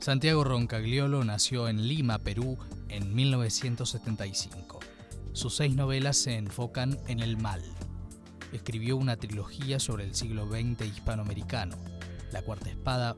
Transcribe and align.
Santiago 0.00 0.44
Roncagliolo 0.44 1.22
nació 1.24 1.68
en 1.68 1.86
Lima, 1.86 2.18
Perú, 2.20 2.56
en 2.88 3.14
1975. 3.14 4.80
Sus 5.34 5.56
seis 5.56 5.76
novelas 5.76 6.16
se 6.16 6.36
enfocan 6.36 6.98
en 7.06 7.20
el 7.20 7.36
mal. 7.36 7.62
Escribió 8.50 8.96
una 8.96 9.16
trilogía 9.16 9.78
sobre 9.78 10.04
el 10.04 10.14
siglo 10.14 10.48
XX 10.48 10.86
hispanoamericano, 10.86 11.76
La 12.32 12.40
Cuarta 12.40 12.70
Espada, 12.70 13.14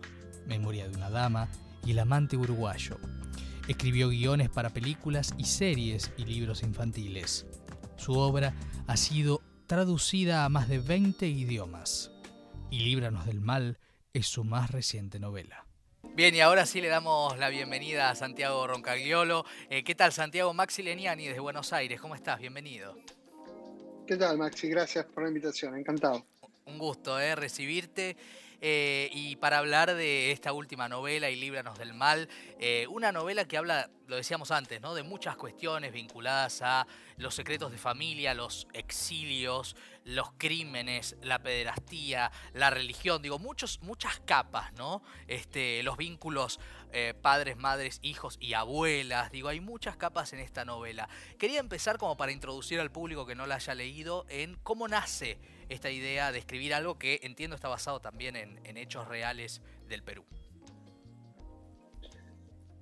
Memoria 0.49 0.89
de 0.89 0.97
una 0.97 1.09
Dama 1.09 1.49
y 1.87 1.93
El 1.93 2.01
Amante 2.01 2.37
Uruguayo. 2.37 2.99
Escribió 3.69 4.09
guiones 4.09 4.51
para 4.51 4.71
películas 4.71 5.35
y 5.39 5.45
series 5.45 6.11
y 6.17 6.25
libros 6.25 6.65
infantiles. 6.65 7.47
Su 7.97 8.15
obra 8.15 8.55
ha 8.89 8.97
sido 8.97 9.41
traducida 9.69 10.45
a 10.45 10.49
más 10.49 10.69
de 10.69 10.81
20 10.81 11.29
idiomas. 11.29 12.11
Y 12.73 12.81
Líbranos 12.81 13.25
del 13.25 13.41
Mal 13.41 13.79
es 14.13 14.27
su 14.27 14.43
más 14.43 14.73
reciente 14.73 15.21
novela. 15.21 15.65
Bien, 16.15 16.35
y 16.35 16.41
ahora 16.41 16.67
sí 16.67 16.83
le 16.83 16.89
damos 16.89 17.39
la 17.39 17.49
bienvenida 17.49 18.11
a 18.11 18.15
Santiago 18.15 18.67
Roncagliolo. 18.67 19.47
Eh, 19.71 19.83
¿Qué 19.83 19.95
tal, 19.95 20.13
Santiago? 20.13 20.53
Maxi 20.53 20.83
Leniani 20.83 21.27
desde 21.27 21.41
Buenos 21.41 21.73
Aires. 21.73 22.03
¿Cómo 22.03 22.15
estás? 22.15 22.39
Bienvenido. 22.39 22.99
¿Qué 24.07 24.19
tal, 24.19 24.37
Maxi? 24.37 24.69
Gracias 24.69 25.07
por 25.07 25.23
la 25.23 25.31
invitación. 25.31 25.75
Encantado. 25.75 26.27
Un 26.67 26.77
gusto 26.77 27.19
eh, 27.19 27.35
recibirte. 27.35 28.19
Eh, 28.65 29.11
y 29.13 29.35
para 29.37 29.59
hablar 29.59 29.93
de 29.93 30.31
esta 30.31 30.53
última 30.53 30.89
novela, 30.89 31.29
Y 31.29 31.35
Líbranos 31.35 31.79
del 31.81 31.95
Mal, 31.95 32.29
eh, 32.61 32.87
una 32.89 33.11
novela 33.11 33.45
que 33.45 33.57
habla, 33.57 33.91
lo 34.07 34.15
decíamos 34.15 34.53
antes, 34.53 34.81
¿no? 34.81 34.95
de 34.95 35.03
muchas 35.03 35.35
cuestiones 35.35 35.93
vinculadas 35.93 36.63
a 36.63 36.87
los 37.17 37.35
secretos 37.35 37.73
de 37.73 37.79
familia, 37.79 38.35
los 38.35 38.67
exilios, 38.73 39.77
los 40.05 40.33
crímenes, 40.39 41.17
la 41.23 41.41
pederastía, 41.43 42.31
la 42.55 42.71
religión, 42.71 43.23
digo, 43.23 43.39
muchos, 43.39 43.81
muchas 43.83 44.21
capas, 44.21 44.73
¿no? 44.75 45.03
Este, 45.29 45.83
los 45.83 45.97
vínculos 45.97 46.59
eh, 46.93 47.15
padres, 47.21 47.57
madres, 47.57 48.01
hijos 48.03 48.37
y 48.41 48.55
abuelas, 48.55 49.31
digo, 49.31 49.49
hay 49.49 49.61
muchas 49.61 49.97
capas 49.97 50.33
en 50.33 50.41
esta 50.41 50.65
novela. 50.65 51.09
Quería 51.39 51.61
empezar 51.61 51.99
como 51.99 52.17
para 52.17 52.33
introducir 52.33 52.81
al 52.81 52.91
público 52.91 53.27
que 53.27 53.35
no 53.35 53.47
la 53.47 53.57
haya 53.57 53.75
leído 53.75 54.27
en 54.29 54.57
cómo 54.63 54.89
nace 54.89 55.39
esta 55.69 55.91
idea 55.91 56.33
de 56.33 56.39
escribir 56.39 56.75
algo 56.75 56.99
que 56.99 57.21
entiendo 57.23 57.57
está 57.57 57.69
basado 57.69 58.01
también 58.01 58.37
en, 58.37 58.77
hechos 58.77 59.07
reales 59.09 59.61
del 59.89 60.03
Perú. 60.03 60.25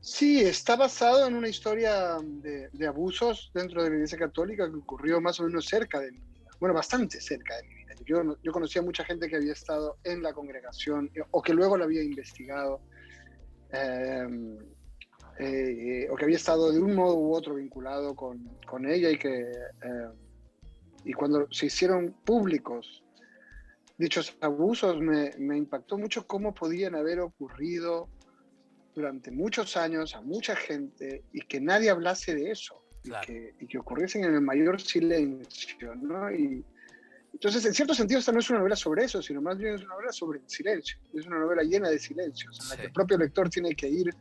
Sí, 0.00 0.40
está 0.40 0.76
basado 0.76 1.26
en 1.26 1.34
una 1.34 1.48
historia 1.48 2.18
de, 2.22 2.86
abusos 2.86 3.50
dentro 3.54 3.82
de 3.82 3.90
la 3.90 3.96
Iglesia 3.96 4.18
Católica 4.18 4.68
que 4.70 4.76
ocurrió 4.76 5.20
más 5.20 5.38
o 5.40 5.44
menos 5.44 5.66
cerca 5.66 6.00
de 6.00 6.12
mi 6.12 6.18
vida. 6.18 6.50
Bueno, 6.58 6.74
bastante 6.74 7.20
cerca 7.20 7.56
de 7.56 7.62
mi 7.64 7.74
vida. 7.74 7.94
Yo, 8.06 8.36
yo 8.42 8.52
conocía 8.52 8.82
mucha 8.82 9.04
gente 9.04 9.28
que 9.28 9.36
había 9.36 9.52
estado 9.52 9.98
en 10.04 10.22
la 10.22 10.32
congregación 10.32 11.10
o 11.30 11.42
que 11.42 11.52
luego 11.52 11.76
la 11.76 11.84
había 11.84 12.02
investigado. 12.02 12.80
Em, 13.72 14.58
eh, 15.38 16.08
o 16.10 16.16
que 16.16 16.24
había 16.24 16.36
estado 16.36 16.72
de 16.72 16.80
un 16.80 16.94
modo 16.94 17.14
u 17.16 17.34
otro 17.34 17.54
vinculado 17.54 18.14
con, 18.14 18.40
ella 18.86 19.10
y 19.10 19.16
que 19.16 19.28
em, 19.82 20.12
y 21.04 21.12
cuando 21.12 21.46
se 21.50 21.66
hicieron 21.66 22.14
públicos 22.24 23.02
dichos 23.96 24.36
abusos, 24.40 24.98
me, 24.98 25.56
impactó 25.56 25.98
mucho 25.98 26.26
cómo 26.26 26.54
podían 26.54 26.94
haber 26.94 27.20
ocurrido 27.20 28.08
durante 28.94 29.30
muchos 29.30 29.76
años 29.76 30.14
a 30.14 30.20
mucha 30.20 30.56
gente 30.56 31.24
y 31.32 31.40
que 31.42 31.60
nadie 31.60 31.90
hablase 31.90 32.34
de 32.34 32.50
eso 32.50 32.82
y, 33.04 33.10
que, 33.26 33.54
y, 33.60 33.66
que, 33.66 33.78
ocurriesen 33.78 34.24
en 34.24 34.34
el 34.34 34.40
mayor 34.40 34.80
silencio, 34.80 35.94
¿no? 35.94 36.30
Y, 36.30 36.64
entonces, 37.32 37.64
en 37.64 37.74
cierto 37.74 37.94
sentido, 37.94 38.18
esta 38.18 38.32
no 38.32 38.40
es 38.40 38.50
una 38.50 38.58
novela 38.58 38.76
sobre 38.76 39.04
eso, 39.04 39.22
sino 39.22 39.40
más 39.40 39.56
bien 39.56 39.74
es 39.74 39.82
una 39.82 39.94
novela 39.94 40.12
sobre 40.12 40.40
el 40.40 40.50
silencio. 40.50 40.98
Es 41.14 41.26
una 41.26 41.38
novela 41.38 41.62
llena 41.62 41.88
de 41.88 41.98
silencios, 41.98 42.58
en 42.60 42.68
la 42.68 42.76
que 42.76 42.86
el 42.86 42.92
propio 42.92 43.16
lector 43.18 43.48
tiene 43.48 43.74
que 43.74 43.88
ir 43.88 44.14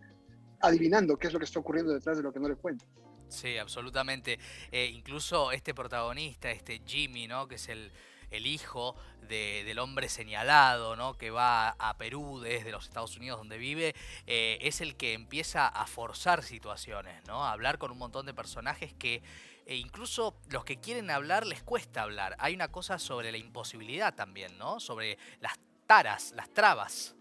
adivinando 0.61 1.17
qué 1.17 1.28
es 1.28 1.33
lo 1.33 1.39
que 1.39 1.45
está 1.45 1.59
ocurriendo 1.59 1.94
detrás 1.94 2.17
de 2.17 2.23
lo 2.23 2.31
que 2.31 2.39
no 2.39 2.48
le 2.48 2.56
cuenta. 2.56 2.86
Sí, 3.28 3.58
absolutamente. 3.58 4.39
Eh, 4.72 4.86
incluso 4.94 5.52
este 5.52 5.73
protagonista, 5.73 6.52
este 6.52 6.82
Jimmy, 6.86 7.27
¿no? 7.27 7.48
Que 7.48 7.55
es 7.55 7.70
el, 7.70 7.92
hijo 8.32 8.95
del 9.28 9.78
hombre 9.80 10.10
señalado, 10.10 10.95
¿no? 10.95 11.17
Que 11.17 11.30
va 11.30 11.70
a 11.70 11.98
Perú 11.98 12.40
desde 12.40 12.72
los 12.72 12.86
Estados 12.86 13.16
Unidos 13.17 13.38
donde 13.38 13.58
vive, 13.58 13.95
eh, 14.26 14.58
es 14.62 14.82
el 14.82 14.95
que 14.95 15.14
empieza 15.14 15.67
a 15.67 15.86
forzar 15.86 16.44
situaciones, 16.44 17.23
¿no? 17.28 17.45
A 17.45 17.52
hablar 17.52 17.78
con 17.78 17.92
un 17.92 17.98
montón 17.98 18.26
de 18.26 18.34
personajes 18.34 18.94
que 18.94 19.22
e 19.70 19.76
incluso 19.76 20.36
los 20.50 20.66
que 20.66 20.78
quieren 20.78 21.12
hablar 21.12 21.45
les 21.45 21.62
cuesta 21.62 22.02
hablar. 22.02 22.36
Hay 22.39 22.56
una 22.56 22.70
cosa 22.70 22.98
sobre 22.98 23.32
la 23.32 23.38
imposibilidad 23.38 24.16
también, 24.16 24.58
¿no? 24.58 24.80
Sobre 24.80 25.20
las 25.42 25.60
taras, 25.86 26.34
las 26.36 26.50
trabas. 26.52 27.16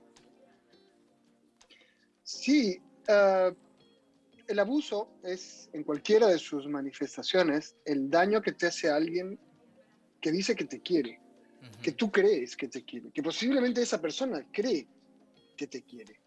Sí, 2.23 2.81
uh, 3.07 3.55
el 4.47 4.59
abuso 4.59 5.11
es, 5.23 5.69
en 5.75 5.85
cualquiera 5.85 6.27
de 6.27 6.39
sus 6.39 6.67
manifestaciones, 6.67 7.77
el 7.85 8.09
daño 8.09 8.41
que 8.41 8.53
te 8.53 8.67
hace 8.67 8.89
a 8.89 8.97
alguien 8.97 9.39
que 10.21 10.33
dice 10.33 10.55
que 10.55 10.65
te 10.65 10.81
quiere, 10.81 11.21
que 11.83 11.93
tú 11.93 12.11
crees 12.11 12.56
que 12.56 12.69
te 12.69 12.84
quiere, 12.84 13.11
que 13.11 13.23
posiblemente 13.23 13.83
esa 13.83 14.01
persona 14.01 14.47
cree 14.53 14.87
que 15.56 15.67
te 15.67 15.83
quiere 15.83 16.21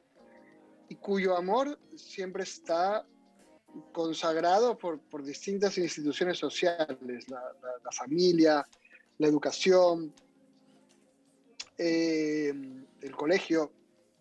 y 0.91 0.95
cuyo 0.95 1.37
amor 1.37 1.79
siempre 1.95 2.43
está 2.43 3.05
consagrado 3.93 4.77
por, 4.77 4.99
por 4.99 5.23
distintas 5.23 5.77
instituciones 5.77 6.37
sociales, 6.37 7.29
la, 7.29 7.41
familia, 7.91 8.67
la 9.17 9.27
educación, 9.27 10.13
eh, 11.77 12.53
el 12.99 13.15
colegio, 13.15 13.71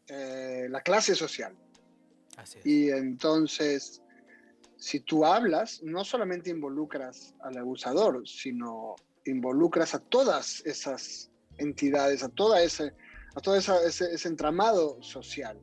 eh, 0.06 0.68
la 0.70 0.80
clase 0.80 1.16
social. 1.16 1.56
Y 2.64 2.90
entonces, 2.90 4.00
si 4.76 5.00
tú 5.00 5.26
hablas, 5.26 5.82
no 5.82 6.04
solamente 6.04 6.50
involucras 6.50 7.34
al 7.40 7.58
abusador, 7.58 8.26
sino 8.28 8.94
involucras 9.24 9.94
a 9.94 9.98
todas 9.98 10.62
esas 10.64 11.30
entidades, 11.58 12.22
a, 12.22 12.28
toda 12.28 12.62
ese, 12.62 12.92
a 13.34 13.40
todo 13.40 13.56
ese, 13.56 14.28
entramado 14.28 15.02
social. 15.02 15.58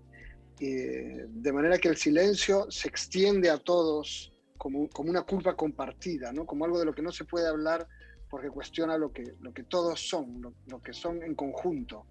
de 0.59 1.51
manera 1.53 1.77
que 1.77 1.89
el 1.89 1.97
silencio 1.97 2.69
se 2.69 2.87
extiende 2.87 3.49
a 3.49 3.57
todos 3.57 4.31
como, 4.57 4.89
como, 4.89 5.09
una 5.09 5.21
culpa 5.21 5.55
compartida, 5.55 6.31
¿no? 6.33 6.45
como 6.45 6.65
algo 6.65 6.79
de 6.79 6.85
lo 6.85 6.93
que 6.93 7.01
no 7.01 7.11
se 7.11 7.25
puede 7.25 7.47
hablar 7.47 7.87
porque 8.29 8.49
cuestiona 8.49 8.97
lo 8.97 9.11
que, 9.11 9.23
lo 9.39 9.53
que 9.53 9.63
todos 9.63 10.07
son, 10.07 10.41
lo, 10.41 10.53
lo 10.67 10.81
que 10.81 10.93
son 10.93 11.23
en 11.23 11.35
conjunto. 11.35 12.05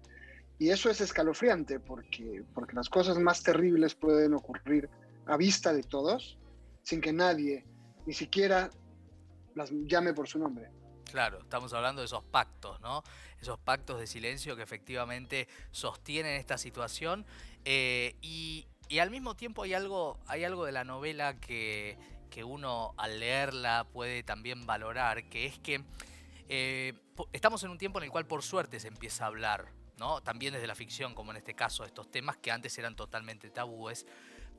Y 0.59 0.69
eso 0.69 0.89
es 0.89 1.01
escalofriante 1.01 1.79
porque, 1.79 2.43
porque 2.53 2.75
las 2.75 2.89
cosas 2.89 3.19
más 3.19 3.43
terribles 3.43 3.93
pueden 3.93 4.33
ocurrir 4.33 4.89
a 5.27 5.37
vista 5.37 5.71
de 5.73 5.83
todos 5.83 6.39
sin 6.81 7.01
que 7.01 7.13
nadie 7.13 7.65
ni 8.05 8.13
siquiera 8.13 8.69
las 9.53 9.71
llame 9.71 10.13
por 10.13 10.27
su 10.27 10.39
nombre. 10.39 10.71
Claro, 11.11 11.39
estamos 11.39 11.73
hablando 11.73 12.01
de 12.01 12.05
esos 12.05 12.23
pactos, 12.23 12.79
¿no? 12.81 13.03
Esos 13.41 13.57
pactos 13.59 13.99
de 13.99 14.07
silencio 14.07 14.55
que 14.55 14.63
efectivamente 14.63 15.47
sostienen 15.71 16.33
esta 16.33 16.57
situación. 16.57 17.25
Eh, 17.65 18.15
y, 18.21 18.67
y, 18.89 18.99
al 18.99 19.09
mismo 19.09 19.35
tiempo 19.35 19.63
hay 19.63 19.73
algo, 19.73 20.19
hay 20.27 20.43
algo 20.43 20.65
de 20.65 20.71
la 20.71 20.83
novela 20.83 21.39
que, 21.39 21.97
que 22.29 22.43
uno 22.43 22.93
al 22.97 23.19
leerla 23.19 23.87
puede 23.91 24.23
también 24.23 24.65
valorar, 24.65 25.29
que 25.29 25.45
es 25.45 25.59
que 25.59 25.83
eh, 26.49 26.93
estamos 27.31 27.63
en 27.63 27.71
un 27.71 27.77
tiempo 27.77 27.99
en 27.99 28.05
el 28.05 28.11
cual 28.11 28.25
por 28.25 28.43
suerte 28.43 28.79
se 28.79 28.87
empieza 28.87 29.23
a 29.23 29.27
hablar 29.27 29.67
¿no? 29.97 30.21
También 30.21 30.53
desde 30.53 30.67
la 30.67 30.75
ficción, 30.75 31.13
como 31.13 31.31
en 31.31 31.37
este 31.37 31.53
caso, 31.53 31.83
estos 31.83 32.09
temas 32.09 32.37
que 32.37 32.51
antes 32.51 32.77
eran 32.77 32.95
totalmente 32.95 33.49
tabúes. 33.49 34.05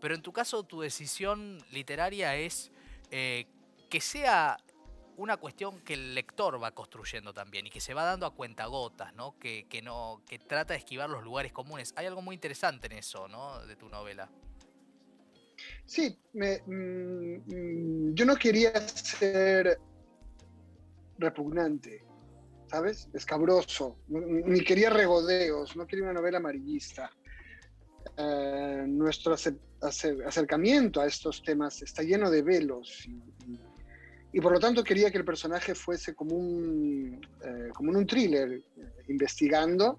Pero 0.01 0.15
en 0.15 0.23
tu 0.23 0.33
caso, 0.33 0.63
tu 0.65 0.81
decisión 0.81 1.65
literaria 1.71 2.37
es 2.37 2.71
eh, 3.11 3.47
que 3.89 4.01
sea 4.01 4.59
una 5.19 5.37
cuestión 5.37 5.81
que 5.81 5.95
el 5.95 6.15
lector 6.15 6.63
va 6.63 6.71
construyendo 6.71 7.35
también 7.35 7.67
y 7.67 7.71
que 7.71 7.81
se 7.81 7.93
va 7.93 8.05
dando 8.05 8.25
a 8.25 8.35
cuentagotas, 8.35 9.15
¿no? 9.15 9.37
Que, 9.39 9.67
no, 9.83 10.23
que 10.29 10.39
trata 10.39 10.73
de 10.73 10.79
esquivar 10.79 11.11
los 11.11 11.23
lugares 11.23 11.53
comunes. 11.53 11.93
Hay 11.97 12.07
algo 12.07 12.23
muy 12.23 12.35
interesante 12.35 12.87
en 12.87 12.93
eso, 12.93 13.29
¿no? 13.29 13.61
De 13.67 13.77
tu 13.77 13.89
novela. 13.89 14.31
Sí, 15.85 16.17
mm, 16.33 18.15
yo 18.15 18.25
no 18.25 18.37
quería 18.37 18.73
ser 18.89 19.79
repugnante. 21.19 22.05
¿sabes? 22.71 23.09
Escabroso. 23.13 23.97
Ni 24.09 24.61
quería 24.61 24.91
regodeos, 24.91 25.75
no 25.77 25.87
quería 25.87 26.05
una 26.05 26.13
novela 26.13 26.39
amarillista. 26.39 27.11
Eh, 28.17 28.85
nuestro 28.87 29.35
acercamiento 29.81 31.01
a 31.01 31.07
estos 31.07 31.43
temas 31.43 31.83
está 31.83 32.03
lleno 32.03 32.31
de 32.31 32.43
velos 32.43 33.09
por 34.41 34.53
lo 34.53 34.61
tanto 34.61 34.85
quería 34.85 35.11
que 35.11 35.19
el 35.19 35.25
personaje 35.25 35.75
fuese 35.75 36.15
como 36.15 36.37
un, 36.37 37.21
eh, 37.43 37.71
como 37.75 37.91
un 37.91 38.07
thriller, 38.07 38.53
eh, 38.53 38.63
investigando 39.09 39.99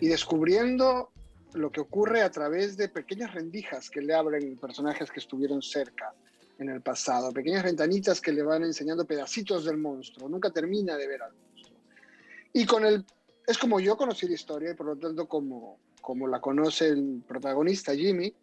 y 0.00 0.08
descubriendo 0.08 1.10
lo 1.54 1.70
que 1.70 1.80
ocurre 1.80 2.22
a 2.22 2.30
través 2.30 2.76
de 2.76 2.88
pequeñas 2.88 3.34
rendijas 3.34 3.90
que 3.90 4.00
le 4.00 4.14
abren 4.14 4.56
personajes 4.56 5.10
que 5.10 5.20
estuvieron 5.20 5.62
cerca 5.62 6.14
en 6.58 6.68
el 6.68 6.80
pasado, 6.80 7.32
pequeñas 7.32 7.64
ventanitas 7.64 8.20
que 8.20 8.32
le 8.32 8.42
van 8.42 8.62
enseñando 8.62 9.04
pedacitos 9.04 9.64
del 9.64 9.78
monstruo. 9.78 10.28
Nunca 10.28 10.50
termina 10.50 10.96
de 10.96 11.08
ver 11.08 11.22
algo. 11.22 11.38
Y 12.52 12.66
con 12.66 12.84
el, 12.84 13.04
es 13.46 13.58
como 13.58 13.80
yo 13.80 13.96
conocí 13.96 14.28
la 14.28 14.34
historia 14.34 14.70
y 14.70 14.74
por 14.74 14.86
lo 14.86 14.96
tanto 14.96 15.26
como, 15.26 15.78
como 16.00 16.28
la 16.28 16.40
conoce 16.40 16.88
el 16.88 17.22
protagonista 17.26 17.94
Jimmy, 17.94 18.34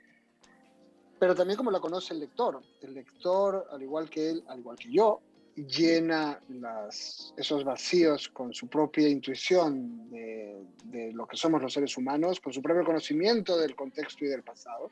pero 1.20 1.36
también 1.36 1.58
como 1.58 1.70
la 1.70 1.80
conoce 1.80 2.14
el 2.14 2.22
lector. 2.22 2.62
El 2.82 2.94
lector, 2.94 3.68
al 3.72 3.82
igual 3.82 4.10
que 4.10 4.30
él, 4.30 4.44
al 4.48 4.60
igual 4.60 4.78
que 4.78 4.92
yo, 4.92 5.20
llena 5.56 6.40
las, 6.48 7.34
esos 7.36 7.66
vacíos 7.66 8.30
con 8.30 8.54
su 8.54 8.68
propia 8.68 9.10
intuición 9.10 10.10
de, 10.10 10.64
de, 10.86 11.12
lo 11.12 11.28
que 11.28 11.36
somos 11.36 11.62
los 11.62 11.74
seres 11.74 11.98
humanos, 11.98 12.40
con 12.40 12.54
su 12.54 12.62
propio 12.62 12.86
conocimiento 12.86 13.58
del 13.58 13.76
contexto 13.76 14.24
y 14.24 14.30
del 14.30 14.44
pasado. 14.44 14.90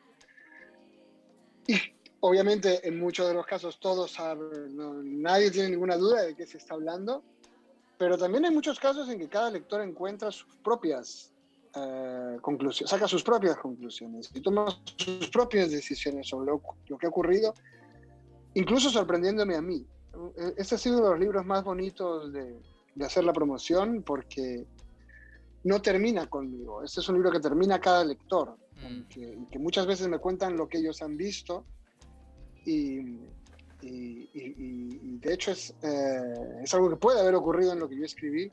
Y 1.67 1.77
obviamente 2.19 2.85
en 2.85 2.99
muchos 2.99 3.27
de 3.27 3.33
los 3.33 3.45
casos 3.45 3.79
todos 3.79 4.11
saben, 4.11 4.75
no, 4.75 4.93
nadie 5.03 5.51
tiene 5.51 5.69
ninguna 5.69 5.95
duda 5.95 6.23
de 6.23 6.35
qué 6.35 6.45
se 6.45 6.57
está 6.57 6.73
hablando, 6.73 7.23
pero 7.97 8.17
también 8.17 8.45
hay 8.45 8.51
muchos 8.51 8.79
casos 8.79 9.09
en 9.09 9.19
que 9.19 9.29
cada 9.29 9.49
lector 9.49 9.81
encuentra 9.81 10.31
sus 10.31 10.53
propias 10.57 11.31
eh, 11.77 12.37
conclusiones, 12.41 12.89
saca 12.89 13.07
sus 13.07 13.23
propias 13.23 13.57
conclusiones 13.57 14.29
y 14.33 14.41
toma 14.41 14.65
sus 14.95 15.29
propias 15.29 15.71
decisiones 15.71 16.27
sobre 16.27 16.47
lo, 16.47 16.61
lo, 16.87 16.97
que 16.97 17.05
ha 17.05 17.09
ocurrido, 17.09 17.53
incluso 18.53 18.89
sorprendiéndome 18.89 19.55
a 19.55 19.61
mí. 19.61 19.85
Este 20.57 20.75
ha 20.75 20.77
sido 20.77 20.97
uno 20.97 21.05
de 21.05 21.11
los 21.11 21.19
libros 21.19 21.45
más 21.45 21.63
bonitos 21.63 22.33
de, 22.33 22.59
de 22.95 23.05
hacer 23.05 23.23
la 23.23 23.33
promoción 23.33 24.01
porque 24.01 24.65
no 25.63 25.81
termina 25.81 26.27
conmigo. 26.27 26.83
Este 26.83 27.01
es 27.01 27.09
un 27.09 27.15
libro 27.15 27.31
que 27.31 27.39
termina 27.39 27.79
cada 27.79 28.03
lector, 28.03 28.57
mm. 28.75 29.01
que, 29.09 29.37
que, 29.51 29.59
muchas 29.59 29.85
veces 29.85 30.07
me 30.07 30.17
cuentan 30.17 30.57
lo 30.57 30.67
que 30.67 30.79
ellos 30.79 31.01
han 31.01 31.17
visto 31.17 31.65
y, 32.65 32.99
y, 33.81 34.29
y 34.33 35.17
de 35.19 35.33
hecho 35.33 35.51
es, 35.51 35.75
eh, 35.81 36.61
es 36.63 36.73
algo 36.73 36.89
que 36.89 36.95
puede 36.95 37.19
haber 37.19 37.35
ocurrido 37.35 37.73
en 37.73 37.79
lo 37.79 37.87
que 37.87 37.97
yo 37.97 38.05
escribí 38.05 38.51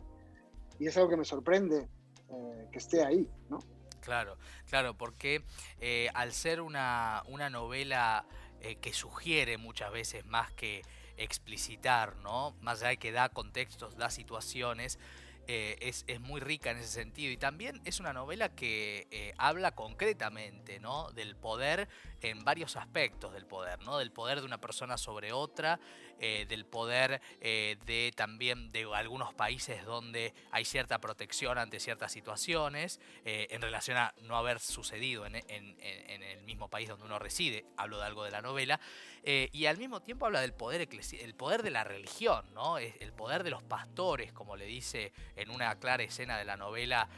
y 0.78 0.86
es 0.86 0.96
algo 0.96 1.08
que 1.08 1.16
me 1.16 1.24
sorprende 1.24 1.88
eh, 2.34 2.68
que 2.72 2.78
esté 2.78 3.04
ahí, 3.04 3.28
¿no? 3.48 3.60
Claro, 4.00 4.36
claro, 4.68 4.94
porque 4.94 5.42
eh, 5.80 6.08
al 6.14 6.32
ser 6.32 6.60
una, 6.60 7.22
una 7.26 7.48
novela 7.48 8.26
eh, 8.60 8.76
que 8.76 8.92
sugiere 8.92 9.56
muchas 9.56 9.90
veces 9.92 10.26
más 10.26 10.52
que 10.52 10.82
explicitar, 11.16 12.16
¿no? 12.16 12.54
Más 12.60 12.80
allá 12.80 12.90
de 12.90 12.96
que 12.98 13.12
da 13.12 13.28
contextos, 13.28 13.96
da 13.96 14.10
situaciones, 14.10 14.98
eh, 15.46 15.76
es, 15.80 16.04
es, 16.06 16.20
muy 16.20 16.40
rica 16.40 16.70
en 16.70 16.78
ese 16.78 16.88
sentido. 16.88 17.30
Y 17.30 17.36
también 17.36 17.80
es 17.84 18.00
una 18.00 18.12
novela 18.12 18.48
que 18.54 19.06
eh, 19.10 19.34
habla 19.36 19.74
concretamente 19.74 20.80
¿no? 20.80 21.10
del 21.12 21.36
poder 21.36 21.88
en 22.22 22.44
varios 22.44 22.76
aspectos 22.76 23.34
del 23.34 23.44
poder, 23.44 23.82
¿no? 23.82 23.98
del 23.98 24.10
poder 24.10 24.40
de 24.40 24.46
una 24.46 24.58
persona 24.58 24.96
sobre 24.96 25.32
otra, 25.32 25.78
eh, 26.18 26.46
del 26.48 26.64
poder 26.64 27.20
de 27.40 28.12
también 28.16 28.72
de 28.72 28.88
algunos 28.94 29.34
países 29.34 29.84
donde 29.84 30.32
hay 30.52 30.64
cierta 30.64 30.98
protección 31.00 31.58
ante 31.58 31.80
ciertas 31.80 32.12
situaciones 32.12 33.00
en 33.24 33.60
relación 33.60 33.98
a 33.98 34.14
no 34.22 34.36
haber 34.36 34.60
sucedido 34.60 35.26
en, 35.26 35.34
en, 35.34 35.44
en, 35.80 36.22
el 36.22 36.42
mismo 36.42 36.68
país 36.68 36.88
donde 36.88 37.04
uno 37.04 37.18
reside, 37.18 37.66
hablo 37.76 37.98
de 37.98 38.04
algo 38.06 38.24
de 38.24 38.30
la 38.30 38.40
novela, 38.40 38.80
y 39.24 39.66
al 39.66 39.76
mismo 39.76 40.00
tiempo 40.00 40.24
habla 40.24 40.40
del 40.40 40.54
poder, 40.54 40.88
el 41.20 41.34
poder 41.34 41.62
de 41.62 41.70
la 41.70 41.84
religión, 41.84 42.44
¿no? 42.54 42.78
el 42.78 43.12
poder 43.12 43.42
de 43.42 43.50
los 43.50 43.62
pastores, 43.62 44.32
como 44.32 44.56
le 44.56 44.64
dice 44.64 45.12
en 45.36 45.50
una 45.50 45.74
clara 45.78 46.02
escena 46.02 46.38
de 46.38 46.44
la 46.44 46.56
novela 46.56 47.08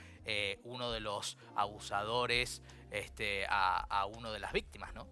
uno 0.64 0.90
de 0.90 0.98
los 0.98 1.38
abusadores 1.54 2.60
este, 2.90 3.46
a, 3.48 3.78
a 3.78 4.06
uno 4.06 4.32
de 4.32 4.40
las 4.40 4.52
víctimas, 4.52 4.92
¿no? 4.92 5.06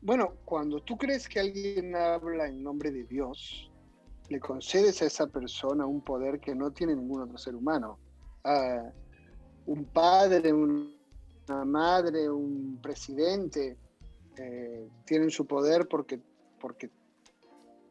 Bueno, 0.00 0.34
cuando 0.44 0.80
tú 0.80 0.98
crees 0.98 1.28
que 1.28 1.38
alguien 1.38 1.94
habla 1.94 2.48
en 2.48 2.62
nombre 2.62 2.90
de 2.90 3.04
Dios, 3.04 3.70
le 4.28 4.40
concedes 4.40 5.00
a 5.02 5.06
esa 5.06 5.26
persona 5.26 5.86
un 5.86 6.00
poder 6.02 6.40
que 6.40 6.54
no 6.54 6.70
tiene 6.70 6.94
ningún 6.94 7.22
otro 7.22 7.38
ser 7.38 7.54
humano. 7.54 7.98
Un 9.66 9.84
padre, 9.86 10.52
un, 10.52 10.94
una 11.48 11.64
madre, 11.64 12.28
un 12.28 12.78
presidente, 12.82 13.78
eh, 14.36 14.88
tienen 15.06 15.30
su 15.30 15.46
poder 15.46 15.88
porque, 15.88 16.20
porque 16.60 16.90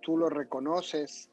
tú 0.01 0.17
lo 0.17 0.29
reconoces 0.29 1.29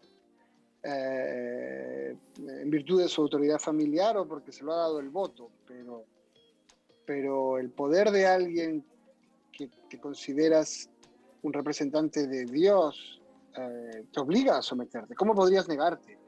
eh, 0.83 2.17
en 2.39 2.71
virtud 2.71 3.03
de 3.03 3.09
su 3.09 3.23
autoridad 3.23 3.59
familiar 3.59 4.17
o 4.17 4.27
porque 4.27 4.53
se 4.53 4.65
lo 4.65 4.73
ha 4.73 4.77
dado 4.77 5.01
el 5.01 5.11
voto, 5.11 5.51
pero, 5.67 6.05
pero 7.05 7.59
el 7.59 7.71
poder 7.71 8.11
de 8.11 8.27
alguien 8.27 8.85
que, 9.53 9.71
que 9.89 10.01
consideras 10.01 10.89
un 11.43 11.53
representante 11.53 12.27
de 12.27 12.45
Dios 12.45 13.21
eh, 13.57 14.07
te 14.13 14.21
obliga 14.21 14.59
a 14.59 14.63
someterte. 14.63 15.15
¿Cómo 15.15 15.35
podrías 15.35 15.69
negarte 15.69 16.19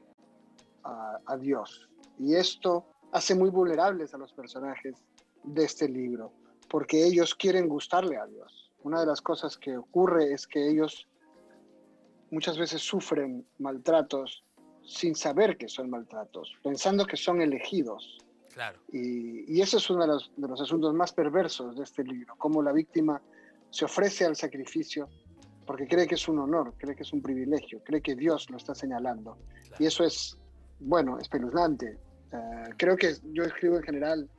a, 0.83 1.37
Dios? 1.37 1.89
Y 2.19 2.35
esto 2.35 2.85
hace 3.11 3.33
muy 3.33 3.49
vulnerables 3.49 4.13
a 4.13 4.17
los 4.17 4.33
personajes 4.33 4.95
de 5.43 5.63
este 5.63 5.87
libro, 5.87 6.33
porque 6.69 7.05
ellos 7.05 7.33
quieren 7.35 7.67
gustarle 7.67 8.17
a 8.17 8.25
Dios. 8.25 8.71
Una 8.83 8.99
de 8.99 9.05
las 9.05 9.21
cosas 9.21 9.57
que 9.57 9.77
ocurre 9.77 10.33
es 10.33 10.47
que 10.47 10.67
ellos 10.67 11.07
muchas 12.33 12.57
veces 12.57 12.81
sufren 12.81 13.45
maltratos 13.59 14.43
sin 14.83 15.15
saber 15.15 15.55
que 15.57 15.69
son 15.69 15.89
maltratos, 15.89 16.51
pensando 16.63 17.05
que 17.05 17.15
son 17.15 17.41
elegidos. 17.41 18.17
Claro. 18.53 18.79
Y, 18.91 19.51
y 19.51 19.61
ese 19.61 19.77
es 19.77 19.89
uno 19.89 20.01
de 20.01 20.07
los, 20.07 20.31
de 20.35 20.47
los, 20.47 20.59
asuntos 20.59 20.93
más 20.93 21.13
perversos 21.13 21.75
de 21.75 21.83
este 21.83 22.03
libro, 22.03 22.35
cómo 22.37 22.61
la 22.61 22.71
víctima 22.71 23.21
se 23.69 23.85
ofrece 23.85 24.25
al 24.25 24.35
sacrificio 24.35 25.09
porque 25.65 25.87
cree 25.87 26.07
que 26.07 26.15
es 26.15 26.27
un 26.27 26.39
honor, 26.39 26.73
cree 26.77 26.95
que 26.95 27.03
es 27.03 27.13
un 27.13 27.21
privilegio, 27.21 27.81
cree 27.83 28.01
que 28.01 28.15
Dios 28.15 28.49
lo 28.49 28.57
está 28.57 28.75
señalando. 28.75 29.37
Claro. 29.67 29.77
Y 29.79 29.85
eso 29.85 30.03
es, 30.03 30.37
bueno, 30.79 31.17
espeluznante. 31.19 31.97
Uh, 32.31 32.69
creo 32.77 32.97
que 32.97 33.15
yo 33.31 33.43
escribo 33.43 33.77
en 33.77 33.83
general 33.83 34.29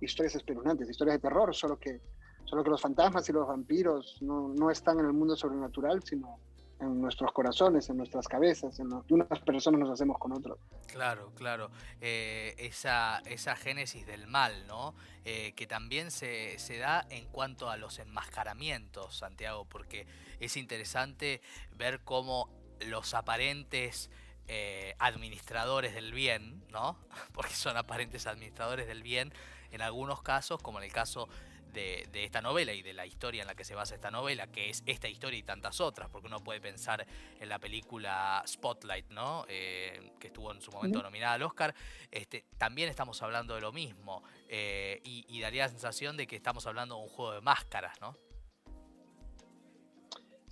historias 0.00 0.36
espeluznantes, 0.36 0.88
historias 0.88 1.16
de 1.18 1.28
terror, 1.28 1.54
solo 1.54 1.78
que, 1.78 2.00
solo 2.44 2.64
que 2.64 2.70
los 2.70 2.80
fantasmas 2.80 3.28
y 3.28 3.32
los 3.32 3.46
vampiros 3.46 4.18
no, 4.22 4.48
no 4.48 4.70
están 4.70 4.98
en 5.00 5.06
el 5.06 5.12
mundo 5.12 5.36
sobrenatural, 5.36 6.02
sino 6.02 6.38
en 6.82 7.00
nuestros 7.00 7.32
corazones, 7.32 7.88
en 7.88 7.96
nuestras 7.96 8.28
cabezas, 8.28 8.78
en 8.80 8.90
lo 8.90 9.04
unas 9.08 9.40
personas 9.40 9.80
nos 9.80 9.90
hacemos 9.90 10.18
con 10.18 10.32
otras. 10.32 10.58
Claro, 10.86 11.32
claro. 11.34 11.70
Eh, 12.00 12.54
esa, 12.58 13.22
esa 13.26 13.56
génesis 13.56 14.06
del 14.06 14.26
mal, 14.26 14.66
¿no? 14.66 14.94
Eh, 15.24 15.52
que 15.54 15.66
también 15.66 16.10
se, 16.10 16.58
se, 16.58 16.78
da 16.78 17.06
en 17.10 17.26
cuanto 17.26 17.70
a 17.70 17.76
los 17.76 17.98
enmascaramientos, 17.98 19.16
Santiago, 19.16 19.64
porque 19.64 20.06
es 20.40 20.56
interesante 20.56 21.40
ver 21.76 22.00
cómo 22.00 22.48
los 22.80 23.14
aparentes 23.14 24.10
eh, 24.48 24.94
administradores 24.98 25.94
del 25.94 26.12
bien, 26.12 26.62
¿no? 26.70 26.98
Porque 27.32 27.54
son 27.54 27.76
aparentes 27.76 28.26
administradores 28.26 28.86
del 28.86 29.02
bien 29.02 29.32
en 29.70 29.82
algunos 29.82 30.20
casos, 30.22 30.60
como 30.60 30.78
en 30.78 30.84
el 30.84 30.92
caso 30.92 31.28
de, 31.72 32.06
de, 32.12 32.24
esta 32.24 32.40
novela 32.40 32.72
y 32.72 32.82
de 32.82 32.92
la 32.92 33.06
historia 33.06 33.42
en 33.42 33.48
la 33.48 33.54
que 33.54 33.64
se 33.64 33.74
basa 33.74 33.94
esta 33.94 34.10
novela, 34.10 34.46
que 34.46 34.70
es 34.70 34.82
esta 34.86 35.08
historia 35.08 35.38
y 35.38 35.42
tantas 35.42 35.80
otras, 35.80 36.08
porque 36.10 36.26
uno 36.26 36.42
puede 36.42 36.60
pensar 36.60 37.06
en 37.40 37.48
la 37.48 37.58
película 37.58 38.42
Spotlight, 38.46 39.10
¿no? 39.10 39.44
Eh, 39.48 40.12
que 40.18 40.28
estuvo 40.28 40.52
en 40.52 40.60
su 40.60 40.70
momento 40.70 41.02
nominada 41.02 41.34
al 41.34 41.42
Oscar, 41.42 41.74
este, 42.10 42.44
también 42.58 42.88
estamos 42.88 43.22
hablando 43.22 43.54
de 43.54 43.60
lo 43.60 43.72
mismo, 43.72 44.22
eh, 44.48 45.00
y, 45.04 45.24
y, 45.28 45.40
daría 45.40 45.64
la 45.64 45.68
sensación 45.70 46.16
de 46.16 46.26
que 46.26 46.36
estamos 46.36 46.66
hablando 46.66 46.96
de 46.96 47.02
un 47.02 47.08
juego 47.08 47.32
de 47.32 47.40
máscaras, 47.40 48.00
¿no? 48.00 48.16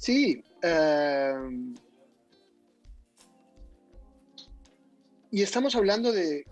Sí. 0.01 0.43
Uh, 0.63 1.75
y 5.31 5.43
estamos 5.43 5.77
hablando 5.77 6.11
de 6.11 6.47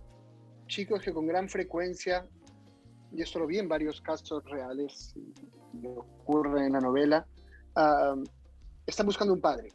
chicos 0.66 1.00
que 1.00 1.14
con 1.14 1.26
gran 1.26 1.48
frecuencia 1.48 2.28
y 3.12 3.22
esto 3.22 3.38
lo 3.38 3.46
vi 3.46 3.58
en 3.58 3.68
varios 3.68 4.00
casos 4.00 4.44
reales 4.44 5.14
que 5.80 5.88
ocurre 5.88 6.66
en 6.66 6.72
la 6.72 6.80
novela, 6.80 7.26
uh, 7.76 8.22
están 8.86 9.06
buscando 9.06 9.34
un 9.34 9.40
padre. 9.40 9.70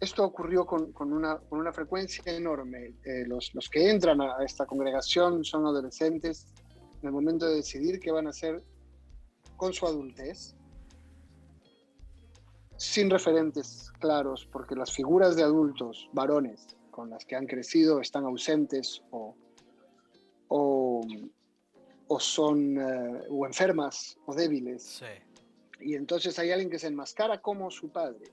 Esto 0.00 0.24
ocurrió 0.24 0.66
con, 0.66 0.92
con, 0.92 1.12
una, 1.12 1.38
con 1.38 1.60
una, 1.60 1.72
frecuencia 1.72 2.24
enorme. 2.26 2.96
Eh, 3.04 3.24
los, 3.26 3.54
los, 3.54 3.68
que 3.68 3.88
entran 3.88 4.20
a 4.20 4.36
esta 4.44 4.66
congregación 4.66 5.44
son 5.44 5.64
adolescentes 5.64 6.46
en 7.00 7.08
el 7.08 7.12
momento 7.12 7.46
de 7.46 7.56
decidir 7.56 8.00
qué 8.00 8.10
van 8.10 8.26
a 8.26 8.30
hacer 8.30 8.62
con 9.56 9.72
su 9.72 9.86
adultez, 9.86 10.56
sin 12.76 13.10
referentes 13.10 13.92
claros, 14.00 14.48
porque 14.50 14.74
las 14.74 14.92
figuras 14.92 15.36
de 15.36 15.44
adultos, 15.44 16.08
varones, 16.12 16.76
con 16.90 17.10
las 17.10 17.24
que 17.24 17.36
han 17.36 17.46
crecido 17.46 18.00
están 18.00 18.24
ausentes 18.24 19.02
o, 19.12 19.36
o 20.48 21.00
o 22.12 22.20
son 22.20 22.76
uh, 22.76 23.24
o 23.30 23.46
enfermas 23.46 24.18
o 24.26 24.34
débiles. 24.34 24.82
Sí. 25.00 25.12
Y 25.80 25.94
entonces 25.94 26.38
hay 26.38 26.50
alguien 26.50 26.70
que 26.70 26.78
se 26.78 26.88
enmascara 26.88 27.40
como 27.40 27.70
su 27.70 27.88
padre. 27.88 28.26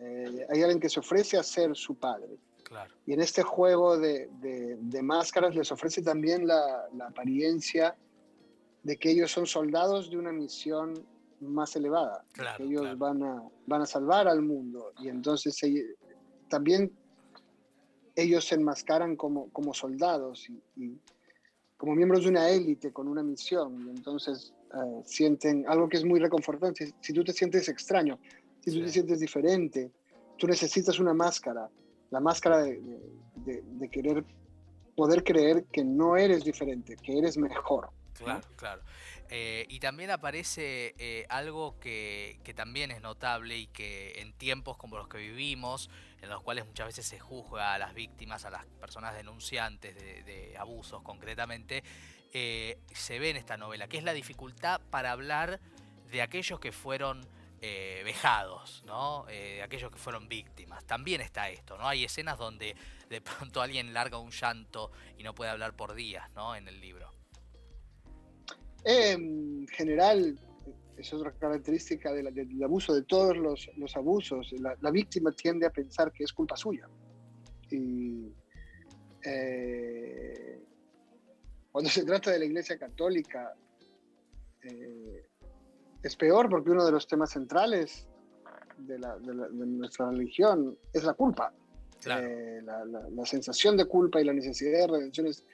Eh, 0.00 0.46
hay 0.50 0.62
alguien 0.62 0.80
que 0.80 0.88
se 0.88 1.00
ofrece 1.00 1.38
a 1.38 1.42
ser 1.42 1.74
su 1.74 1.94
padre. 1.94 2.36
Claro. 2.62 2.94
Y 3.06 3.14
en 3.14 3.20
este 3.20 3.42
juego 3.42 3.98
de, 3.98 4.28
de, 4.40 4.76
de 4.76 5.02
máscaras 5.02 5.54
les 5.54 5.72
ofrece 5.72 6.02
también 6.02 6.46
la, 6.46 6.88
la, 6.94 7.06
apariencia 7.08 7.96
de 8.84 8.96
que 8.96 9.10
ellos 9.10 9.32
son 9.32 9.46
soldados 9.46 10.10
de 10.10 10.16
una 10.16 10.32
misión 10.32 10.94
más 11.40 11.74
elevada. 11.74 12.24
Claro, 12.32 12.58
que 12.58 12.64
ellos 12.64 12.82
claro. 12.82 12.98
van, 12.98 13.22
a, 13.22 13.42
van 13.66 13.82
a 13.82 13.86
salvar 13.86 14.28
al 14.28 14.42
mundo. 14.42 14.92
Y 15.00 15.08
entonces 15.08 15.58
también 16.48 16.92
ellos 18.14 18.44
se 18.44 18.54
enmascaran 18.54 19.16
como, 19.16 19.50
como 19.50 19.74
soldados 19.74 20.48
y, 20.48 20.62
y 20.76 21.00
como 21.80 21.94
miembros 21.94 22.24
de 22.24 22.28
una 22.28 22.50
élite 22.50 22.92
con 22.92 23.08
una 23.08 23.22
misión, 23.22 23.86
y 23.86 23.88
entonces 23.88 24.52
eh, 24.74 25.00
sienten 25.06 25.64
algo 25.66 25.88
que 25.88 25.96
es 25.96 26.04
muy 26.04 26.20
reconfortante. 26.20 26.92
Si, 27.00 27.14
tú 27.14 27.24
te 27.24 27.32
sientes 27.32 27.70
extraño, 27.70 28.18
si 28.62 28.70
tú 28.70 28.84
te 28.84 28.90
sientes 28.90 29.18
diferente, 29.18 29.90
tú 30.36 30.46
necesitas 30.46 31.00
una 31.00 31.14
máscara, 31.14 31.70
la 32.10 32.20
máscara 32.20 32.58
de, 32.58 32.82
de, 33.46 33.88
querer 33.88 34.22
poder 34.94 35.24
creer 35.24 35.64
que 35.72 35.82
no 35.82 36.18
eres 36.18 36.44
diferente, 36.44 36.96
que 36.96 37.16
eres 37.16 37.38
mejor. 37.38 37.88
Claro, 38.24 38.48
claro. 38.56 38.82
Eh, 39.28 39.64
y 39.68 39.78
también 39.78 40.10
aparece 40.10 40.94
eh, 40.98 41.24
algo 41.28 41.78
que, 41.78 42.40
que, 42.42 42.52
también 42.52 42.90
es 42.90 43.00
notable 43.00 43.56
y 43.56 43.66
que 43.68 44.20
en 44.20 44.32
tiempos 44.32 44.76
como 44.76 44.96
los 44.96 45.08
que 45.08 45.18
vivimos, 45.18 45.88
en 46.20 46.30
los 46.30 46.42
cuales 46.42 46.66
muchas 46.66 46.86
veces 46.86 47.06
se 47.06 47.20
juzga 47.20 47.74
a 47.74 47.78
las 47.78 47.94
víctimas, 47.94 48.44
a 48.44 48.50
las 48.50 48.66
personas 48.80 49.14
denunciantes 49.14 49.94
de, 49.94 50.56
abusos 50.58 51.02
concretamente, 51.02 51.84
eh, 52.32 52.78
se 52.92 53.18
ve 53.18 53.30
en 53.30 53.36
esta 53.36 53.56
novela, 53.56 53.88
que 53.88 53.98
es 53.98 54.04
la 54.04 54.12
dificultad 54.12 54.80
para 54.90 55.12
hablar 55.12 55.60
de 56.10 56.22
aquellos 56.22 56.58
que 56.58 56.72
fueron 56.72 57.26
vejados, 58.04 58.82
¿no? 58.86 59.26
Eh, 59.28 59.62
aquellos 59.62 59.92
que 59.92 59.98
fueron 59.98 60.28
víctimas. 60.28 60.82
También 60.86 61.20
está 61.20 61.50
esto, 61.50 61.76
¿no? 61.76 61.86
Hay 61.86 62.04
escenas 62.04 62.38
donde 62.38 62.74
de 63.10 63.20
pronto 63.20 63.60
alguien 63.60 63.92
larga 63.92 64.18
un 64.18 64.30
llanto 64.30 64.90
y 65.18 65.22
no 65.22 65.34
puede 65.34 65.50
hablar 65.50 65.74
por 65.74 65.94
días, 65.94 66.30
¿no? 66.32 66.56
En 66.56 66.66
el 66.68 66.80
libro. 66.80 67.19
En 68.84 69.66
general, 69.68 70.38
es 70.96 71.12
otra 71.14 71.32
característica 71.32 72.12
del 72.12 72.28
abuso, 72.62 72.94
de 72.94 73.02
todos 73.02 73.36
los, 73.36 73.96
abusos. 73.96 74.52
La, 74.58 74.90
víctima 74.90 75.32
tiende 75.32 75.66
a 75.66 75.70
pensar 75.70 76.12
que 76.12 76.24
es 76.24 76.32
culpa 76.32 76.56
suya. 76.56 76.88
Y 77.70 78.32
eh, 79.24 80.62
cuando 81.72 81.90
se 81.90 82.04
trata 82.04 82.30
de 82.30 82.38
la 82.38 82.44
Iglesia 82.44 82.78
Católica, 82.78 83.54
eh, 84.62 85.26
es 86.02 86.16
peor 86.16 86.48
porque 86.48 86.70
uno 86.70 86.84
de 86.84 86.92
los 86.92 87.06
temas 87.06 87.30
centrales 87.30 88.06
de, 88.78 88.98
nuestra 88.98 90.10
religión 90.10 90.76
es 90.92 91.04
la 91.04 91.14
culpa. 91.14 91.52
Eh, 92.06 92.62
la, 92.62 93.26
sensación 93.26 93.76
de 93.76 93.84
culpa 93.84 94.20
y 94.20 94.24
la 94.24 94.32
necesidad 94.32 94.80
de 94.80 94.86
redención 94.86 95.26
es, 95.26 95.44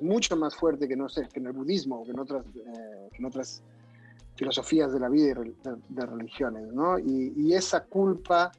mucho 0.00 0.36
más 0.36 0.54
fuerte 0.56 0.88
que, 0.88 0.96
no 0.96 1.08
sé, 1.08 1.28
que 1.32 1.40
en 1.40 1.46
el 1.46 1.52
budismo 1.52 2.00
o 2.00 2.04
que 2.04 2.10
en 2.10 2.18
otras, 2.18 2.44
que 2.52 3.16
en 3.18 3.24
otras 3.24 3.62
filosofías 4.36 4.92
de 4.92 5.00
la 5.00 5.08
vida 5.08 5.32
y 5.44 5.54
de, 5.88 6.06
religiones, 6.06 6.72
¿no? 6.72 6.98
Y, 6.98 7.52
esa 7.52 7.84
culpa 7.84 8.50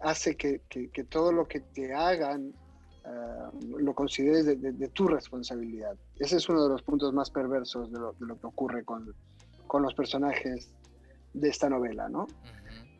hace 0.00 0.36
que, 0.36 0.62
que, 0.68 1.04
todo 1.04 1.32
lo 1.32 1.46
que 1.46 1.60
te 1.60 1.94
hagan 1.94 2.52
lo 3.62 3.94
consideres 3.94 4.46
de, 4.46 4.88
tu 4.88 5.08
responsabilidad. 5.08 5.96
Ese 6.18 6.36
es 6.36 6.48
uno 6.48 6.64
de 6.64 6.70
los 6.70 6.82
puntos 6.82 7.12
más 7.12 7.30
perversos 7.30 7.90
de 7.92 7.98
lo, 7.98 8.38
que 8.38 8.46
ocurre 8.46 8.84
con, 8.84 9.14
con, 9.66 9.82
los 9.82 9.94
personajes 9.94 10.70
de 11.32 11.48
esta 11.48 11.68
novela, 11.68 12.08
¿no? 12.08 12.26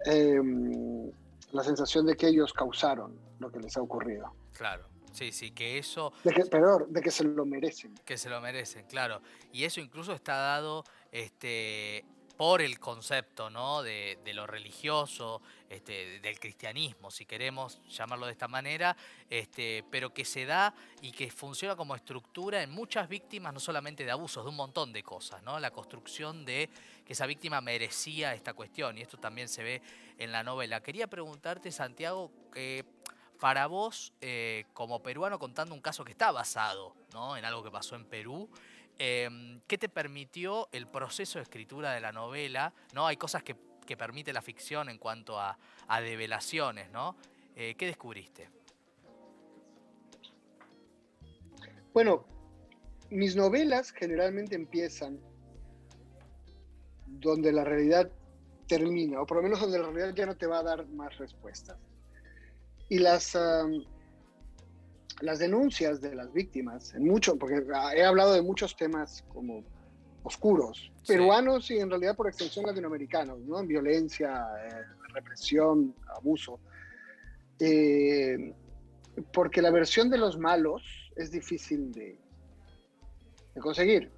Em, 0.06 1.10
la 1.52 1.64
sensación 1.64 2.06
de 2.06 2.16
que 2.16 2.28
ellos 2.28 2.52
causaron 2.52 3.18
lo 3.38 3.50
que 3.50 3.58
les 3.58 3.76
ha 3.76 3.82
ocurrido. 3.82 4.32
Claro. 4.56 4.84
Sí, 5.12 5.32
sí, 5.32 5.50
que 5.50 5.78
eso... 5.78 6.12
De 6.24 6.32
que, 6.32 6.44
peor, 6.44 6.88
de 6.88 7.00
que 7.02 7.10
se 7.10 7.24
lo 7.24 7.44
merecen. 7.44 7.94
Que 8.04 8.16
se 8.16 8.28
lo 8.28 8.40
merecen, 8.40 8.86
claro. 8.86 9.20
Y 9.52 9.64
eso 9.64 9.80
incluso 9.80 10.12
está 10.12 10.34
dado 10.36 10.84
este, 11.10 12.04
por 12.40 12.62
el 12.62 12.80
concepto 12.80 13.50
¿no? 13.50 13.82
de, 13.82 14.16
lo 14.32 14.46
religioso, 14.46 15.42
este, 15.68 16.20
del 16.20 16.40
cristianismo, 16.40 17.10
si 17.10 17.26
queremos 17.26 17.82
llamarlo 17.86 18.24
de 18.24 18.32
esta 18.32 18.48
manera, 18.48 18.96
este, 19.28 19.84
pero 19.90 20.14
que 20.14 20.24
se 20.24 20.46
da 20.46 20.74
y 21.02 21.12
que 21.12 21.30
funciona 21.30 21.76
como 21.76 21.94
estructura 21.94 22.62
en 22.62 22.70
muchas 22.70 23.10
víctimas, 23.10 23.52
no 23.52 23.60
solamente 23.60 24.06
de 24.06 24.10
abusos, 24.10 24.42
de 24.42 24.48
un 24.48 24.56
montón 24.56 24.90
de 24.90 25.02
cosas, 25.02 25.42
¿no? 25.42 25.60
La 25.60 25.70
construcción 25.70 26.46
de 26.46 26.70
que 27.04 27.12
esa 27.12 27.26
víctima 27.26 27.60
merecía 27.60 28.32
esta 28.32 28.54
cuestión, 28.54 28.96
y 28.96 29.02
esto 29.02 29.18
también 29.18 29.46
se 29.46 29.62
ve 29.62 29.82
en 30.16 30.32
la 30.32 30.42
novela. 30.42 30.82
Quería 30.82 31.08
preguntarte, 31.08 31.70
Santiago, 31.70 32.30
que 32.54 32.86
para 33.40 33.66
vos, 33.66 34.12
eh, 34.20 34.66
como 34.74 35.02
peruano, 35.02 35.38
contando 35.38 35.74
un 35.74 35.80
caso 35.80 36.04
que 36.04 36.12
está 36.12 36.30
basado 36.30 36.94
¿no? 37.14 37.36
en 37.36 37.44
algo 37.44 37.64
que 37.64 37.70
pasó 37.70 37.96
en 37.96 38.04
Perú, 38.04 38.48
em, 38.98 39.60
¿qué 39.66 39.78
te 39.78 39.88
permitió 39.88 40.68
el 40.72 40.86
proceso 40.86 41.38
de 41.38 41.44
escritura 41.44 41.92
de 41.92 42.00
la 42.00 42.12
novela? 42.12 42.74
¿no? 42.94 43.06
Hay 43.06 43.16
cosas 43.16 43.42
que, 43.42 43.56
permite 43.98 44.32
la 44.32 44.40
ficción 44.40 44.88
en 44.88 44.98
cuanto 44.98 45.40
a, 45.40 45.58
a 45.88 46.00
develaciones, 46.00 46.92
¿no? 46.92 47.16
Eh, 47.56 47.74
¿Qué 47.76 47.86
descubriste? 47.86 48.48
Bueno, 51.92 52.24
mis 53.10 53.34
novelas 53.34 53.90
generalmente 53.90 54.54
empiezan 54.54 55.18
donde 57.04 57.52
la 57.52 57.64
realidad 57.64 58.08
termina, 58.68 59.20
o 59.20 59.26
por 59.26 59.38
lo 59.38 59.42
menos 59.42 59.58
donde 59.60 59.80
la 59.80 59.90
realidad 59.90 60.14
ya 60.14 60.26
no 60.26 60.36
te 60.36 60.46
va 60.46 60.60
a 60.60 60.62
dar 60.62 60.86
más 60.86 61.18
respuestas. 61.18 61.76
Y 62.90 62.98
las, 62.98 63.38
las 65.20 65.38
denuncias 65.38 66.00
de 66.00 66.14
las 66.14 66.30
víctimas, 66.32 66.92
en 66.94 67.06
mucho, 67.06 67.36
porque 67.36 67.64
he 67.96 68.04
hablado 68.04 68.34
de 68.34 68.42
muchos 68.42 68.76
temas 68.76 69.24
como 69.32 69.64
oscuros, 70.22 70.92
peruanos 71.06 71.70
y 71.70 71.78
en 71.78 71.88
realidad 71.88 72.14
por 72.14 72.28
extensión 72.28 72.66
latinoamericanos, 72.66 73.38
¿no? 73.40 73.64
Violencia, 73.64 74.44
eh, 74.68 74.84
represión, 75.14 75.94
abuso. 76.14 76.60
Eh, 77.58 78.52
porque 79.32 79.62
la 79.62 79.70
versión 79.70 80.10
de 80.10 80.18
los 80.18 80.38
malos 80.38 80.82
es 81.16 81.30
difícil 81.30 81.90
de, 81.92 82.18
de 83.54 83.60
conseguir. 83.60 84.10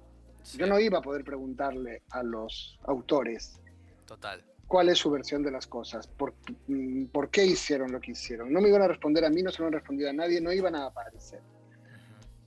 Yo 0.57 0.67
no 0.67 0.77
iba 0.79 0.99
a 0.99 1.01
poder 1.01 1.23
preguntarle 1.23 2.01
a 2.09 2.21
los 2.21 2.77
autores 2.83 3.61
Total 4.05 4.43
cuál 4.67 4.89
es 4.89 4.97
su 4.97 5.11
versión 5.11 5.43
de 5.43 5.51
las 5.51 5.67
cosas, 5.67 6.07
por, 6.07 6.33
mm, 6.67 7.05
por, 7.05 7.29
qué 7.29 7.45
hicieron 7.45 7.91
lo 7.91 7.99
que 7.99 8.11
hicieron. 8.11 8.51
No 8.51 8.61
me 8.61 8.69
iban 8.69 8.81
a 8.81 8.87
responder 8.87 9.25
a 9.25 9.29
mí, 9.29 9.43
no 9.43 9.51
se 9.51 9.61
lo 9.61 9.67
han 9.67 9.73
respondido 9.73 10.09
a 10.09 10.13
nadie, 10.13 10.41
no 10.41 10.51
iban 10.51 10.75
a 10.75 10.85
aparecer. 10.85 11.41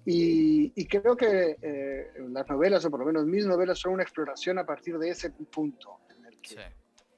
Y, 0.09 0.87
creo 0.87 1.17
que 1.17 1.57
eh, 1.61 2.13
las 2.31 2.49
novelas, 2.49 2.85
o 2.85 2.91
por 2.91 3.01
lo 3.01 3.07
menos 3.07 3.27
mis 3.27 3.45
novelas, 3.45 3.79
son 3.79 3.95
una 3.95 4.05
exploración 4.05 4.57
a 4.59 4.65
partir 4.65 4.97
de 4.99 5.11
ese 5.11 5.31
punto, 5.31 5.99
en 6.17 6.25
el 6.27 6.41
que 6.41 6.57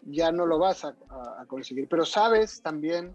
ya 0.06 0.32
no 0.32 0.46
lo 0.46 0.58
vas 0.58 0.84
a, 0.86 0.94
conseguir. 1.46 1.86
Pero 1.88 2.06
sabes 2.06 2.62
también 2.62 3.14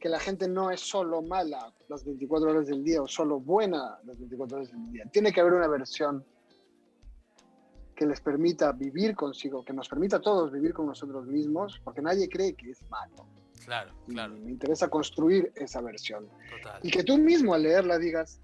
que 0.00 0.08
la 0.08 0.18
gente 0.18 0.48
no 0.48 0.72
es 0.72 0.80
solo 0.80 1.22
mala 1.22 1.72
las 1.88 2.04
24 2.04 2.50
horas 2.50 2.66
del 2.66 2.82
día 2.82 3.00
o 3.00 3.06
solo 3.06 3.38
buena 3.38 3.98
las 4.04 4.18
24 4.18 4.56
horas 4.56 4.72
del 4.72 4.92
día. 4.92 5.04
Tiene 5.12 5.32
que 5.32 5.40
haber 5.40 5.52
una 5.52 5.68
versión 5.68 6.24
que 8.00 8.06
les 8.06 8.22
permita 8.22 8.72
vivir 8.72 9.14
consigo, 9.14 9.62
que 9.62 9.74
nos 9.74 9.86
permita 9.86 10.16
a 10.16 10.20
todos 10.22 10.50
vivir 10.50 10.72
con 10.72 10.86
nosotros 10.86 11.26
mismos, 11.26 11.78
porque 11.84 12.00
nadie 12.00 12.30
cree 12.30 12.54
que 12.54 12.70
es 12.70 12.82
malo. 12.88 13.26
Claro, 13.62 13.92
claro. 14.08 14.38
me 14.38 14.52
interesa 14.52 14.88
construir 14.88 15.52
esa 15.54 15.82
versión. 15.82 16.26
Total. 16.50 16.80
Y 16.82 16.90
que 16.90 17.04
tú 17.04 17.18
mismo 17.18 17.52
al 17.52 17.62
leerla 17.62 17.98
digas, 17.98 18.40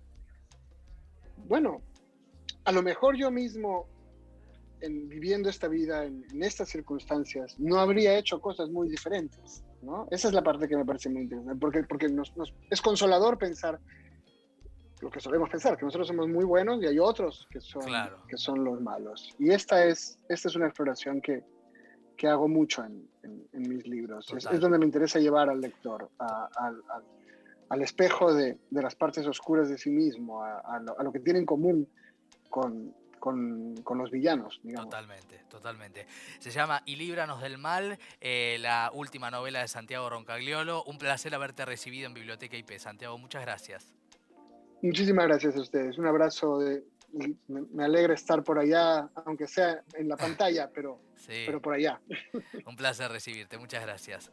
bueno, 1.49 1.81
a 2.65 2.73
lo 2.73 2.83
mejor 2.83 3.17
yo 3.17 3.31
mismo, 3.31 3.89
en, 4.83 5.09
viviendo 5.09 5.49
esta 5.49 5.69
vida 5.69 6.05
en, 6.05 6.27
estas 6.43 6.69
circunstancias, 6.69 7.59
no 7.59 7.81
habría 7.81 8.19
hecho 8.19 8.43
cosas 8.43 8.69
muy 8.69 8.91
diferentes. 8.91 9.65
¿no? 9.81 10.07
Esa 10.11 10.29
es 10.29 10.35
la 10.35 10.43
parte 10.43 10.69
que 10.69 10.77
me 10.77 10.85
parece 10.85 11.09
muy 11.09 11.23
interesante, 11.23 11.59
porque, 11.59 11.83
porque 11.85 12.11
nos, 12.11 12.31
es 12.69 12.83
consolador 12.83 13.39
pensar 13.39 13.81
lo 15.01 15.11
que 15.11 15.21
solemos 15.21 15.51
pensar, 15.51 15.77
que 15.77 15.85
nosotros 15.85 16.09
somos 16.09 16.29
muy 16.29 16.45
buenos 16.45 16.83
y 16.83 16.87
hay 16.87 16.99
otros 16.99 17.47
que 17.51 17.61
son, 17.61 17.83
que 18.29 18.37
son 18.37 18.65
los 18.65 18.81
malos. 18.81 19.35
Y 19.39 19.51
esta 19.51 19.85
es, 19.85 20.19
esta 20.29 20.49
es 20.49 20.57
una 20.57 20.67
exploración 20.67 21.21
que, 21.21 21.45
que 22.17 22.27
hago 22.29 22.49
mucho 22.49 22.83
en, 22.85 23.09
en, 23.23 23.69
mis 23.69 23.87
libros. 23.87 24.33
Es, 24.33 24.61
donde 24.61 24.79
me 24.79 24.87
interesa 24.87 25.19
llevar 25.19 25.51
al 25.51 25.61
lector 25.61 26.11
al, 26.19 26.83
al, 27.69 27.83
espejo 27.83 28.33
de, 28.33 28.59
de, 28.71 28.83
las 28.83 28.95
partes 28.95 29.27
oscuras 29.27 29.69
de 29.69 29.77
sí 29.77 29.91
mismo, 29.91 30.43
a, 30.43 30.81
lo, 31.03 31.13
que 31.13 31.21
tiene 31.21 31.41
en 31.41 31.47
común 31.47 31.89
con, 32.49 32.95
con, 33.19 33.77
con, 33.83 33.99
los 33.99 34.11
villanos. 34.11 34.61
Digamos. 34.63 34.89
Totalmente, 34.89 35.45
totalmente. 35.51 36.07
Se 36.39 36.51
llama 36.51 36.83
Y 36.87 36.97
líbranos 36.97 37.43
del 37.43 37.59
mal, 37.59 37.99
eh, 38.23 38.57
la 38.61 38.91
última 38.95 39.31
novela 39.31 39.61
de 39.61 39.69
Santiago 39.69 40.09
Roncagliolo. 40.09 40.85
Un 40.85 40.97
placer 40.97 41.35
haberte 41.35 41.67
recibido 41.67 42.07
en 42.07 42.15
Biblioteca 42.15 42.57
IP. 42.57 42.79
Santiago, 42.79 43.19
muchas 43.19 43.43
gracias. 43.43 43.95
Muchísimas 44.87 45.27
gracias 45.27 45.57
a 45.57 45.61
ustedes. 45.61 45.99
Un 45.99 46.07
abrazo. 46.07 46.59
De, 46.59 46.85
me, 47.49 47.85
alegra 47.85 48.15
estar 48.15 48.43
por 48.43 48.59
allá, 48.59 49.09
aunque 49.25 49.49
sea 49.49 49.83
en 49.95 50.09
la 50.09 50.17
pantalla, 50.17 50.71
pero, 50.73 51.01
pero 51.27 51.61
por 51.61 51.75
allá. 51.75 52.01
Un 52.67 52.77
placer 52.77 53.11
recibirte. 53.11 53.59
Muchas 53.59 53.83
gracias. 53.83 54.31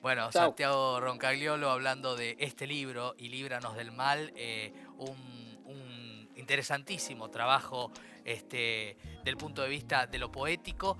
Bueno, 0.00 0.30
Santiago 0.32 1.00
Roncagliolo 1.00 1.70
hablando 1.70 2.16
de 2.16 2.36
este 2.38 2.66
libro 2.66 3.14
y 3.18 3.28
Líbranos 3.28 3.76
del 3.76 3.92
Mal, 3.92 4.32
eh, 4.34 4.72
un, 4.96 5.50
interesantísimo 6.36 7.28
trabajo 7.28 7.92
este, 8.24 8.96
del 9.24 9.36
punto 9.36 9.62
de 9.62 9.68
vista 9.68 10.06
de 10.06 10.18
lo 10.18 10.32
poético. 10.32 10.96